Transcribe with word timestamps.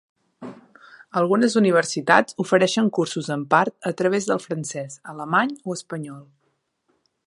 Algunes 1.21 1.57
universitats 1.61 2.39
ofereixen 2.45 2.89
cursos 3.01 3.29
en 3.37 3.45
part 3.55 3.89
a 3.93 3.95
través 4.03 4.31
del 4.33 4.43
francès, 4.49 5.01
alemany 5.15 5.57
o 5.69 5.81
espanyol. 5.81 6.23